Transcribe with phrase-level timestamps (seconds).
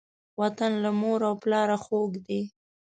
[0.41, 2.41] وطن له مور او پلاره خوږ دی.